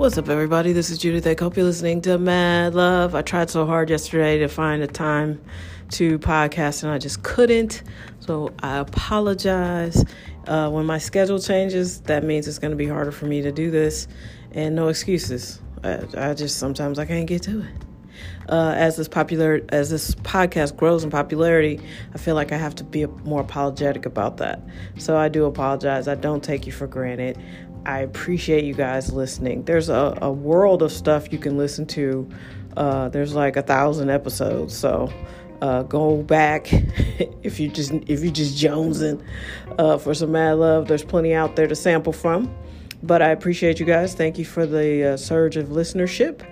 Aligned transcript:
What's 0.00 0.16
up, 0.16 0.30
everybody? 0.30 0.72
This 0.72 0.88
is 0.88 0.96
Judith. 0.96 1.26
I 1.26 1.36
hope 1.38 1.58
you're 1.58 1.66
listening 1.66 2.00
to 2.00 2.16
Mad 2.16 2.74
Love. 2.74 3.14
I 3.14 3.20
tried 3.20 3.50
so 3.50 3.66
hard 3.66 3.90
yesterday 3.90 4.38
to 4.38 4.48
find 4.48 4.82
a 4.82 4.86
time 4.86 5.42
to 5.90 6.18
podcast 6.18 6.82
and 6.82 6.90
I 6.90 6.96
just 6.96 7.22
couldn't. 7.22 7.82
So 8.20 8.48
I 8.62 8.78
apologize. 8.78 10.02
Uh, 10.46 10.70
when 10.70 10.86
my 10.86 10.96
schedule 10.96 11.38
changes, 11.38 12.00
that 12.04 12.24
means 12.24 12.48
it's 12.48 12.58
going 12.58 12.70
to 12.70 12.78
be 12.78 12.86
harder 12.86 13.12
for 13.12 13.26
me 13.26 13.42
to 13.42 13.52
do 13.52 13.70
this. 13.70 14.08
And 14.52 14.74
no 14.74 14.88
excuses. 14.88 15.60
I, 15.84 16.00
I 16.16 16.32
just 16.32 16.56
sometimes 16.58 16.98
I 16.98 17.04
can't 17.04 17.26
get 17.26 17.42
to 17.42 17.60
it. 17.60 17.70
Uh, 18.48 18.74
as 18.76 18.96
this 18.96 19.06
popular 19.06 19.60
as 19.68 19.90
this 19.90 20.14
podcast 20.16 20.76
grows 20.76 21.04
in 21.04 21.10
popularity, 21.10 21.78
I 22.14 22.18
feel 22.18 22.34
like 22.34 22.52
I 22.52 22.56
have 22.56 22.74
to 22.76 22.84
be 22.84 23.06
more 23.06 23.42
apologetic 23.42 24.06
about 24.06 24.38
that. 24.38 24.62
So 24.96 25.16
I 25.16 25.28
do 25.28 25.44
apologize. 25.44 26.08
I 26.08 26.14
don't 26.14 26.42
take 26.42 26.66
you 26.66 26.72
for 26.72 26.86
granted. 26.86 27.38
I 27.86 28.00
appreciate 28.00 28.64
you 28.64 28.74
guys 28.74 29.12
listening. 29.12 29.64
There's 29.64 29.88
a, 29.88 30.16
a 30.20 30.30
world 30.30 30.82
of 30.82 30.92
stuff 30.92 31.32
you 31.32 31.38
can 31.38 31.56
listen 31.56 31.86
to. 31.86 32.28
Uh, 32.76 33.08
there's 33.08 33.34
like 33.34 33.56
a 33.56 33.62
thousand 33.62 34.10
episodes, 34.10 34.76
so 34.76 35.12
uh, 35.62 35.82
go 35.82 36.22
back 36.22 36.72
if 37.42 37.58
you 37.58 37.68
just 37.68 37.92
if 38.06 38.22
you 38.22 38.30
just 38.30 38.56
jonesing 38.56 39.22
uh, 39.78 39.98
for 39.98 40.14
some 40.14 40.32
mad 40.32 40.54
love. 40.54 40.88
There's 40.88 41.04
plenty 41.04 41.34
out 41.34 41.56
there 41.56 41.66
to 41.66 41.74
sample 41.74 42.12
from. 42.12 42.54
But 43.02 43.22
I 43.22 43.30
appreciate 43.30 43.80
you 43.80 43.86
guys. 43.86 44.14
Thank 44.14 44.38
you 44.38 44.44
for 44.44 44.66
the 44.66 45.12
uh, 45.12 45.16
surge 45.16 45.56
of 45.56 45.68
listenership. 45.68 46.42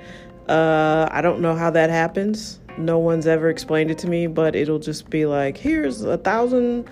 Uh, 0.48 1.06
I 1.10 1.20
don't 1.20 1.40
know 1.40 1.54
how 1.54 1.70
that 1.70 1.90
happens. 1.90 2.58
No 2.78 2.98
one's 2.98 3.26
ever 3.26 3.50
explained 3.50 3.90
it 3.90 3.98
to 3.98 4.08
me, 4.08 4.28
but 4.28 4.56
it'll 4.56 4.78
just 4.78 5.10
be 5.10 5.26
like, 5.26 5.58
here's 5.58 6.02
a 6.02 6.16
thousand 6.16 6.88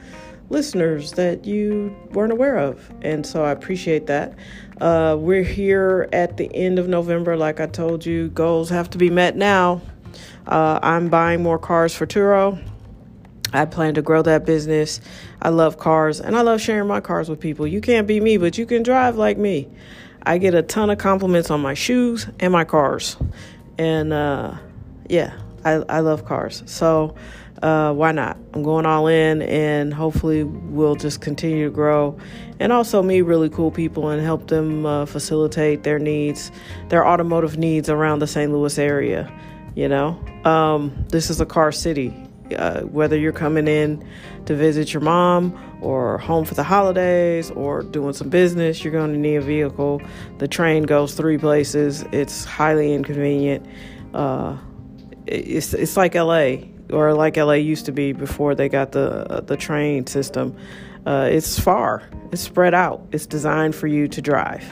listeners 0.48 1.12
that 1.12 1.44
you 1.44 1.96
weren't 2.12 2.32
aware 2.32 2.58
of. 2.58 2.90
And 3.02 3.26
so 3.26 3.44
I 3.44 3.50
appreciate 3.50 4.06
that. 4.06 4.34
Uh, 4.80 5.16
we're 5.18 5.42
here 5.42 6.08
at 6.12 6.36
the 6.36 6.54
end 6.54 6.78
of 6.78 6.88
November. 6.88 7.36
Like 7.36 7.60
I 7.60 7.66
told 7.66 8.04
you, 8.04 8.28
goals 8.28 8.70
have 8.70 8.90
to 8.90 8.98
be 8.98 9.10
met 9.10 9.36
now. 9.36 9.80
Uh, 10.46 10.78
I'm 10.82 11.08
buying 11.08 11.42
more 11.42 11.58
cars 11.58 11.94
for 11.94 12.06
Turo. 12.06 12.62
I 13.52 13.64
plan 13.64 13.94
to 13.94 14.02
grow 14.02 14.22
that 14.22 14.44
business. 14.44 15.00
I 15.40 15.48
love 15.48 15.78
cars 15.78 16.20
and 16.20 16.36
I 16.36 16.42
love 16.42 16.60
sharing 16.60 16.88
my 16.88 17.00
cars 17.00 17.28
with 17.28 17.40
people. 17.40 17.66
You 17.66 17.80
can't 17.80 18.06
be 18.06 18.20
me, 18.20 18.36
but 18.36 18.58
you 18.58 18.66
can 18.66 18.82
drive 18.82 19.16
like 19.16 19.38
me. 19.38 19.68
I 20.22 20.38
get 20.38 20.54
a 20.54 20.62
ton 20.62 20.90
of 20.90 20.98
compliments 20.98 21.50
on 21.50 21.60
my 21.60 21.74
shoes 21.74 22.26
and 22.40 22.52
my 22.52 22.64
cars. 22.64 23.16
And 23.78 24.12
uh, 24.12 24.56
yeah, 25.08 25.38
I, 25.64 25.72
I 25.88 26.00
love 26.00 26.24
cars. 26.24 26.62
So, 26.66 27.14
uh, 27.62 27.92
why 27.92 28.12
not? 28.12 28.36
I'm 28.54 28.62
going 28.62 28.86
all 28.86 29.06
in, 29.06 29.42
and 29.42 29.92
hopefully, 29.92 30.44
we'll 30.44 30.96
just 30.96 31.20
continue 31.20 31.64
to 31.64 31.70
grow 31.70 32.18
and 32.60 32.72
also 32.72 33.02
meet 33.02 33.22
really 33.22 33.48
cool 33.48 33.70
people 33.70 34.08
and 34.08 34.22
help 34.22 34.48
them 34.48 34.86
uh, 34.86 35.06
facilitate 35.06 35.82
their 35.82 35.98
needs, 35.98 36.50
their 36.88 37.06
automotive 37.06 37.58
needs 37.58 37.88
around 37.88 38.20
the 38.20 38.26
St. 38.26 38.52
Louis 38.52 38.78
area. 38.78 39.32
You 39.74 39.88
know, 39.88 40.18
um, 40.44 41.04
this 41.08 41.30
is 41.30 41.40
a 41.40 41.46
car 41.46 41.72
city. 41.72 42.14
Uh, 42.56 42.82
whether 42.82 43.18
you're 43.18 43.32
coming 43.32 43.66
in 43.66 44.06
to 44.44 44.54
visit 44.54 44.94
your 44.94 45.00
mom 45.02 45.58
or 45.82 46.16
home 46.18 46.44
for 46.44 46.54
the 46.54 46.62
holidays 46.62 47.50
or 47.50 47.82
doing 47.82 48.12
some 48.12 48.28
business, 48.28 48.84
you're 48.84 48.92
going 48.92 49.12
to 49.12 49.18
need 49.18 49.34
a 49.34 49.40
vehicle. 49.40 50.00
The 50.38 50.46
train 50.46 50.84
goes 50.84 51.14
three 51.14 51.38
places. 51.38 52.04
It's 52.12 52.44
highly 52.44 52.94
inconvenient. 52.94 53.66
Uh, 54.14 54.56
it's 55.26 55.74
it's 55.74 55.96
like 55.96 56.14
LA 56.14 56.58
or 56.92 57.14
like 57.14 57.36
LA 57.36 57.54
used 57.54 57.86
to 57.86 57.92
be 57.92 58.12
before 58.12 58.54
they 58.54 58.68
got 58.68 58.92
the 58.92 59.30
uh, 59.30 59.40
the 59.40 59.56
train 59.56 60.06
system. 60.06 60.56
Uh, 61.06 61.28
it's 61.30 61.58
far. 61.58 62.02
It's 62.32 62.42
spread 62.42 62.74
out. 62.74 63.06
It's 63.12 63.26
designed 63.26 63.74
for 63.74 63.86
you 63.86 64.08
to 64.08 64.20
drive. 64.20 64.64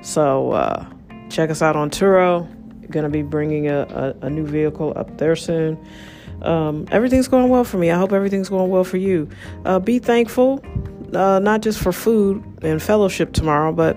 So 0.00 0.52
uh, 0.52 0.86
check 1.28 1.50
us 1.50 1.60
out 1.60 1.76
on 1.76 1.90
Turo. 1.90 2.48
Going 2.90 3.04
to 3.04 3.10
be 3.10 3.22
bringing 3.22 3.68
a, 3.68 4.14
a, 4.22 4.26
a, 4.26 4.30
new 4.30 4.46
vehicle 4.46 4.94
up 4.96 5.18
there 5.18 5.36
soon. 5.36 5.78
Um, 6.40 6.86
everything's 6.90 7.28
going 7.28 7.50
well 7.50 7.64
for 7.64 7.76
me. 7.76 7.90
I 7.90 7.98
hope 7.98 8.14
everything's 8.14 8.48
going 8.48 8.70
well 8.70 8.84
for 8.84 8.96
you. 8.96 9.28
Uh, 9.66 9.78
be 9.78 9.98
thankful, 9.98 10.64
uh, 11.12 11.38
not 11.38 11.60
just 11.60 11.80
for 11.80 11.92
food 11.92 12.42
and 12.62 12.82
fellowship 12.82 13.34
tomorrow, 13.34 13.72
but 13.72 13.94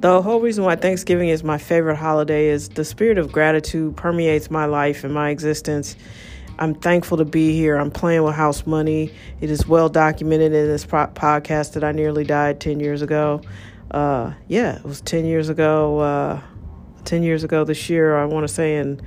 the 0.00 0.22
whole 0.22 0.40
reason 0.40 0.64
why 0.64 0.76
Thanksgiving 0.76 1.28
is 1.28 1.44
my 1.44 1.58
favorite 1.58 1.96
holiday 1.96 2.46
is 2.46 2.70
the 2.70 2.84
spirit 2.84 3.18
of 3.18 3.30
gratitude 3.30 3.96
permeates 3.96 4.50
my 4.50 4.64
life 4.64 5.04
and 5.04 5.14
my 5.14 5.30
existence 5.30 5.94
I'm 6.58 6.74
thankful 6.74 7.18
to 7.18 7.24
be 7.24 7.52
here. 7.52 7.76
I'm 7.76 7.90
playing 7.90 8.24
with 8.24 8.34
house 8.34 8.66
money. 8.66 9.12
It 9.40 9.50
is 9.50 9.66
well 9.66 9.88
documented 9.88 10.52
in 10.52 10.66
this 10.66 10.84
pro- 10.84 11.06
podcast 11.06 11.74
that 11.74 11.84
I 11.84 11.92
nearly 11.92 12.24
died 12.24 12.60
10 12.60 12.80
years 12.80 13.00
ago. 13.00 13.42
Uh, 13.90 14.32
yeah, 14.48 14.76
it 14.76 14.84
was 14.84 15.00
10 15.00 15.24
years 15.24 15.48
ago. 15.48 16.00
Uh, 16.00 16.40
10 17.04 17.22
years 17.22 17.44
ago 17.44 17.64
this 17.64 17.88
year, 17.88 18.16
I 18.16 18.24
want 18.24 18.46
to 18.46 18.52
say 18.52 18.76
in 18.76 19.00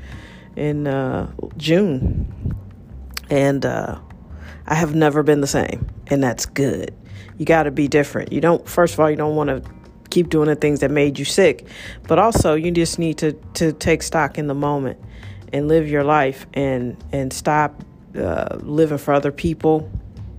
in 0.56 0.88
uh, 0.88 1.32
June. 1.58 2.56
And 3.30 3.66
uh, 3.66 4.00
I 4.66 4.76
have 4.76 4.96
never 4.96 5.24
been 5.24 5.42
the 5.42 5.48
same, 5.48 5.88
and 6.08 6.24
that's 6.24 6.46
good. 6.46 6.94
You 7.38 7.46
got 7.46 7.64
to 7.64 7.72
be 7.72 7.88
different. 7.88 8.32
You 8.32 8.42
don't. 8.42 8.68
First 8.68 8.94
of 8.94 9.00
all, 9.00 9.10
you 9.10 9.16
don't 9.16 9.36
want 9.36 9.50
to 9.50 9.64
keep 10.10 10.30
doing 10.30 10.48
the 10.48 10.56
things 10.56 10.82
that 10.82 10.92
made 10.92 11.18
you 11.18 11.26
sick, 11.26 11.66
but 12.08 12.20
also 12.20 12.56
you 12.56 12.72
just 12.72 13.00
need 13.00 13.18
to 13.20 13.34
to 13.54 13.72
take 13.72 14.04
stock 14.04 14.38
in 14.38 14.48
the 14.48 14.54
moment 14.54 15.00
and 15.54 15.68
live 15.68 15.90
your 15.90 16.04
life 16.04 16.46
and 16.54 16.98
and 17.12 17.32
stop 17.32 17.84
uh, 18.16 18.58
living 18.62 18.98
for 18.98 19.14
other 19.14 19.32
people. 19.32 19.90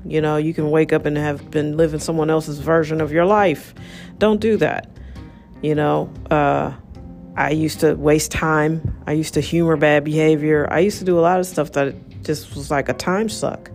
You 0.05 0.21
know, 0.21 0.37
you 0.37 0.53
can 0.53 0.71
wake 0.71 0.93
up 0.93 1.07
and 1.07 1.17
have 1.17 1.51
been 1.51 1.77
living 1.77 2.01
someone 2.01 2.29
else's 2.29 2.59
version 2.59 3.01
of 3.01 3.13
your 3.13 3.25
life. 3.25 3.75
Don't 4.19 4.41
do 4.41 4.57
that. 4.57 4.91
You 5.63 5.77
know, 5.77 6.13
uh, 6.31 6.73
I 7.37 7.51
used 7.51 7.81
to 7.81 7.95
waste 7.95 8.33
time. 8.33 8.97
I 9.07 9.13
used 9.13 9.35
to 9.35 9.41
humor 9.41 9.77
bad 9.77 10.05
behavior. 10.05 10.67
I 10.71 10.81
used 10.81 10.99
to 10.99 11.05
do 11.05 11.19
a 11.19 11.23
lot 11.23 11.39
of 11.39 11.47
stuff 11.47 11.73
that 11.73 11.95
just 12.25 12.55
was 12.57 12.71
like 12.71 12.89
a 12.89 12.95
time 12.95 13.29
suck. 13.29 13.71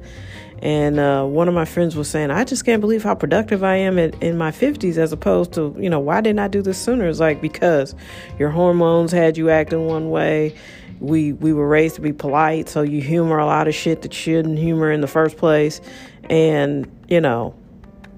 And 0.61 0.99
uh, 0.99 1.23
one 1.23 1.47
of 1.47 1.53
my 1.53 1.65
friends 1.65 1.95
was 1.95 2.09
saying, 2.09 2.31
I 2.31 2.43
just 2.43 2.65
can't 2.65 2.81
believe 2.81 3.03
how 3.03 3.13
productive 3.13 3.63
I 3.63 3.75
am 3.75 3.99
in, 3.99 4.13
in 4.21 4.37
my 4.37 4.51
50s 4.51 4.97
as 4.97 5.11
opposed 5.11 5.53
to, 5.53 5.75
you 5.79 5.89
know, 5.89 5.99
why 5.99 6.19
didn't 6.21 6.39
I 6.39 6.47
do 6.47 6.61
this 6.61 6.79
sooner? 6.79 7.07
It's 7.07 7.19
like 7.19 7.41
because 7.41 7.93
your 8.39 8.49
hormones 8.49 9.11
had 9.11 9.37
you 9.37 9.49
acting 9.49 9.85
one 9.85 10.09
way 10.09 10.55
we 10.99 11.33
we 11.33 11.53
were 11.53 11.67
raised 11.67 11.95
to 11.95 12.01
be 12.01 12.13
polite, 12.13 12.69
so 12.69 12.81
you 12.81 13.01
humor 13.01 13.37
a 13.37 13.45
lot 13.45 13.67
of 13.67 13.75
shit 13.75 14.01
that 14.01 14.13
you 14.13 14.33
shouldn't 14.33 14.57
humor 14.57 14.91
in 14.91 15.01
the 15.01 15.07
first 15.07 15.37
place. 15.37 15.81
And, 16.29 16.91
you 17.07 17.21
know, 17.21 17.55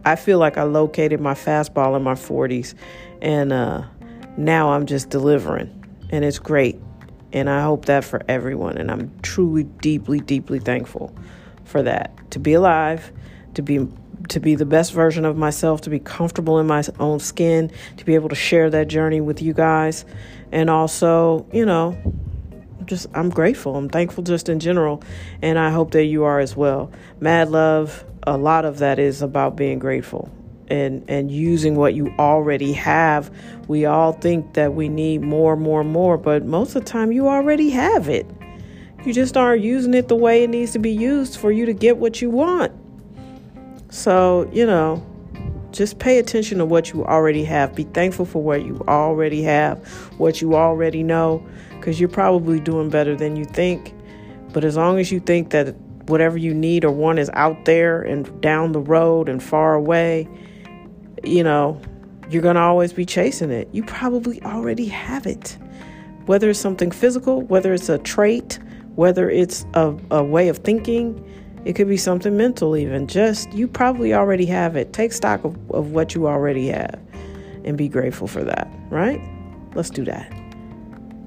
I 0.06 0.16
feel 0.16 0.40
like 0.40 0.58
I 0.58 0.64
located 0.64 1.20
my 1.20 1.34
fastball 1.34 1.96
in 1.96 2.04
my 2.04 2.14
40s 2.14 2.74
and 3.22 3.52
uh, 3.52 3.84
now 4.38 4.72
I'm 4.72 4.86
just 4.86 5.10
delivering 5.10 5.86
and 6.10 6.24
it's 6.24 6.40
great. 6.40 6.80
And 7.32 7.50
I 7.50 7.62
hope 7.62 7.86
that 7.86 8.04
for 8.04 8.22
everyone 8.28 8.78
and 8.78 8.90
I'm 8.90 9.12
truly 9.22 9.64
deeply 9.64 10.20
deeply 10.20 10.60
thankful 10.60 11.14
for 11.66 11.84
that. 11.84 12.32
To 12.32 12.40
be 12.40 12.54
alive, 12.54 13.12
to 13.54 13.62
be 13.62 13.88
to 14.30 14.40
be 14.40 14.56
the 14.56 14.66
best 14.66 14.94
version 14.94 15.26
of 15.26 15.38
myself, 15.38 15.82
to 15.82 15.90
be 15.90 16.00
comfortable 16.00 16.60
in 16.60 16.68
my 16.68 16.84
own 17.00 17.20
skin, 17.20 17.72
to 17.98 18.06
be 18.06 18.16
able 18.16 18.30
to 18.30 18.36
share 18.36 18.70
that 18.70 18.88
journey 18.88 19.22
with 19.22 19.42
you 19.42 19.54
guys 19.54 20.06
and 20.52 20.70
also, 20.70 21.46
you 21.52 21.66
know, 21.66 21.98
just 22.90 23.08
I'm 23.14 23.30
grateful. 23.30 23.76
I'm 23.76 23.88
thankful 23.88 24.24
just 24.24 24.50
in 24.50 24.60
general, 24.60 25.02
and 25.42 25.58
I 25.58 25.70
hope 25.70 25.92
that 25.92 26.06
you 26.06 26.24
are 26.26 26.40
as 26.40 26.56
well. 26.56 26.92
Mad 27.20 27.50
love, 27.50 28.04
a 28.24 28.38
lot 28.38 28.66
of 28.66 28.80
that 28.80 29.00
is 29.00 29.22
about 29.22 29.56
being 29.56 29.80
grateful 29.80 30.30
and 30.68 31.04
and 31.08 31.32
using 31.32 31.76
what 31.76 31.94
you 31.94 32.14
already 32.20 32.74
have. 32.74 33.34
We 33.68 33.86
all 33.86 34.14
think 34.14 34.56
that 34.56 34.74
we 34.74 34.90
need 34.90 35.22
more, 35.22 35.56
more, 35.56 35.84
more, 35.84 36.18
but 36.18 36.44
most 36.44 36.76
of 36.76 36.84
the 36.84 36.90
time 36.90 37.12
you 37.12 37.30
already 37.30 37.70
have 37.70 38.10
it. 38.10 38.26
You 39.06 39.14
just 39.14 39.38
aren't 39.38 39.64
using 39.64 39.94
it 39.94 40.10
the 40.10 40.16
way 40.16 40.44
it 40.44 40.50
needs 40.50 40.74
to 40.74 40.80
be 40.80 40.92
used 40.92 41.38
for 41.38 41.52
you 41.52 41.66
to 41.66 41.74
get 41.74 41.98
what 41.98 42.22
you 42.22 42.30
want. 42.30 42.74
So, 43.92 44.50
you 44.52 44.66
know, 44.66 45.06
just 45.72 46.00
pay 46.00 46.20
attention 46.20 46.58
to 46.58 46.66
what 46.66 46.92
you 46.92 47.06
already 47.06 47.44
have. 47.46 47.76
Be 47.76 47.84
thankful 47.84 48.26
for 48.26 48.42
what 48.42 48.66
you 48.66 48.84
already 48.88 49.44
have, 49.44 49.86
what 50.18 50.42
you 50.42 50.56
already 50.56 51.04
know, 51.04 51.46
because 51.72 52.00
you're 52.00 52.10
probably 52.10 52.60
doing 52.60 52.90
better 52.90 53.16
than 53.16 53.36
you 53.36 53.46
think. 53.46 53.94
But 54.52 54.64
as 54.64 54.76
long 54.76 55.00
as 55.00 55.12
you 55.12 55.20
think 55.20 55.52
that 55.52 55.76
whatever 56.08 56.38
you 56.38 56.54
need 56.54 56.84
or 56.84 56.92
want 56.92 57.20
is 57.20 57.30
out 57.34 57.66
there 57.66 58.02
and 58.02 58.42
down 58.42 58.72
the 58.72 58.80
road 58.80 59.30
and 59.30 59.42
far 59.42 59.76
away, 59.76 60.28
you 61.24 61.44
know, 61.44 61.80
you're 62.30 62.42
going 62.42 62.56
to 62.56 62.62
always 62.62 62.94
be 62.94 63.06
chasing 63.06 63.52
it. 63.52 63.68
You 63.72 63.84
probably 63.84 64.42
already 64.44 64.86
have 64.86 65.26
it. 65.26 65.58
Whether 66.26 66.50
it's 66.50 66.60
something 66.60 66.92
physical, 66.92 67.42
whether 67.42 67.74
it's 67.74 67.90
a 67.90 67.98
trait, 68.00 68.60
whether 68.96 69.30
it's 69.30 69.66
a, 69.74 69.96
a 70.12 70.24
way 70.24 70.48
of 70.48 70.58
thinking, 70.60 71.24
it 71.66 71.74
could 71.74 71.88
be 71.88 71.98
something 71.98 72.38
mental, 72.38 72.76
even. 72.78 73.08
Just 73.08 73.52
you 73.54 73.68
probably 73.68 74.14
already 74.14 74.46
have 74.46 74.76
it. 74.76 74.94
Take 74.94 75.14
stock 75.14 75.44
of, 75.44 75.58
of 75.72 75.92
what 75.92 76.16
you 76.16 76.28
already 76.28 76.68
have 76.68 77.00
and 77.64 77.78
be 77.78 77.88
grateful 77.88 78.28
for 78.28 78.44
that, 78.44 78.68
right? 78.90 79.22
Let's 79.76 79.90
do 79.90 80.06
that. 80.06 80.32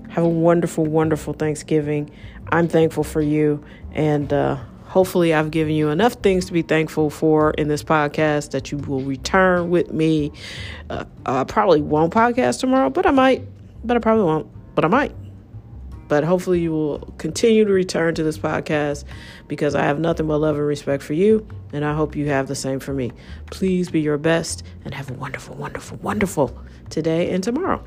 Have 0.08 0.25
a 0.25 0.29
wonderful, 0.29 0.84
wonderful 0.84 1.32
Thanksgiving. 1.34 2.11
I'm 2.50 2.69
thankful 2.69 3.05
for 3.05 3.20
you. 3.23 3.64
And 3.93 4.32
uh, 4.32 4.56
hopefully, 4.84 5.32
I've 5.32 5.50
given 5.50 5.75
you 5.75 5.90
enough 5.90 6.14
things 6.14 6.46
to 6.46 6.52
be 6.52 6.62
thankful 6.62 7.11
for 7.11 7.52
in 7.52 7.69
this 7.69 7.82
podcast 7.82 8.50
that 8.50 8.73
you 8.73 8.79
will 8.79 9.02
return 9.02 9.70
with 9.70 9.93
me. 9.93 10.32
Uh, 10.90 11.05
I 11.25 11.44
probably 11.44 11.82
won't 11.82 12.12
podcast 12.12 12.61
tomorrow, 12.61 12.90
but 12.90 13.06
I 13.06 13.11
might. 13.11 13.46
but 13.84 13.96
I 13.96 14.00
probably 14.00 14.25
won't, 14.25 14.46
but 14.75 14.84
I 14.84 14.88
might. 14.88 15.14
But 16.12 16.25
hopefully, 16.25 16.61
you 16.61 16.73
will 16.73 16.99
continue 17.17 17.64
to 17.64 17.73
return 17.73 18.14
to 18.17 18.23
this 18.23 18.37
podcast 18.37 19.05
because 19.49 19.75
I 19.75 19.85
have 19.85 19.99
nothing 19.99 20.26
but 20.26 20.37
love 20.37 20.56
and 20.56 20.67
respect 20.67 21.03
for 21.03 21.14
you, 21.14 21.49
and 21.73 21.87
I 21.87 21.94
hope 21.94 22.14
you 22.14 22.26
have 22.29 22.49
the 22.49 22.55
same 22.55 22.81
for 22.81 22.93
me. 22.93 23.12
Please 23.50 23.91
be 23.91 24.03
your 24.03 24.19
best 24.19 24.62
and 24.85 24.93
have 24.93 25.09
a 25.09 25.14
wonderful, 25.14 25.55
wonderful, 25.55 25.97
wonderful 26.03 26.55
today 26.91 27.31
and 27.31 27.43
tomorrow. 27.43 27.82